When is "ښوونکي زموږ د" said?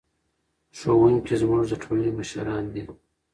0.77-1.73